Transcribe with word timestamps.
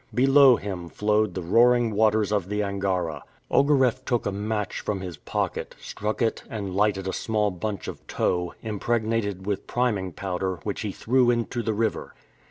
Below 0.15 0.55
him 0.55 0.89
flowed 0.89 1.35
the 1.35 1.43
roaring 1.43 1.91
waters 1.91 2.31
of 2.31 2.49
the 2.49 2.63
Angara. 2.63 3.23
Ogareff 3.51 4.03
took 4.03 4.25
a 4.25 4.31
match 4.31 4.79
from 4.79 5.01
his 5.01 5.17
pocket, 5.17 5.75
struck 5.79 6.23
it 6.23 6.41
and 6.49 6.73
lighted 6.75 7.07
a 7.07 7.13
small 7.13 7.51
bunch 7.51 7.87
of 7.87 8.07
tow, 8.07 8.55
impregnated 8.63 9.45
with 9.45 9.67
priming 9.67 10.11
powder, 10.11 10.55
which 10.63 10.81
he 10.81 10.91
threw 10.91 11.29
into 11.29 11.61
the 11.61 11.75
river. 11.75 12.15